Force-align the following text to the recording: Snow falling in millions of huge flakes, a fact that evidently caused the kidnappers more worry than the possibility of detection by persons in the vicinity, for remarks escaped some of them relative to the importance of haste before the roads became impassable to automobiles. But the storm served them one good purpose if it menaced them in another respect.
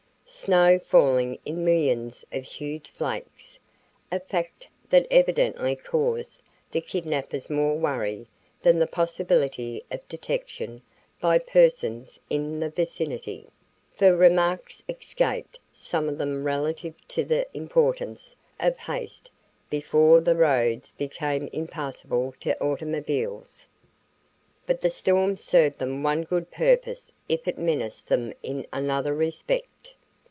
Snow 0.33 0.79
falling 0.79 1.37
in 1.45 1.63
millions 1.65 2.25
of 2.31 2.43
huge 2.45 2.89
flakes, 2.89 3.59
a 4.13 4.19
fact 4.19 4.65
that 4.89 5.05
evidently 5.11 5.75
caused 5.75 6.41
the 6.71 6.79
kidnappers 6.81 7.47
more 7.49 7.75
worry 7.75 8.25
than 8.63 8.79
the 8.79 8.87
possibility 8.87 9.83
of 9.91 10.07
detection 10.07 10.81
by 11.19 11.37
persons 11.37 12.17
in 12.29 12.59
the 12.61 12.69
vicinity, 12.69 13.45
for 13.93 14.15
remarks 14.15 14.81
escaped 14.89 15.59
some 15.73 16.07
of 16.09 16.17
them 16.17 16.43
relative 16.45 16.95
to 17.09 17.23
the 17.25 17.45
importance 17.53 18.33
of 18.59 18.75
haste 18.77 19.29
before 19.69 20.21
the 20.21 20.35
roads 20.35 20.91
became 20.91 21.49
impassable 21.51 22.33
to 22.39 22.57
automobiles. 22.63 23.67
But 24.65 24.79
the 24.81 24.89
storm 24.89 25.35
served 25.37 25.77
them 25.77 26.01
one 26.03 26.23
good 26.23 26.49
purpose 26.49 27.11
if 27.29 27.47
it 27.49 27.57
menaced 27.59 28.07
them 28.07 28.33
in 28.41 28.65
another 28.71 29.13
respect. 29.13 29.95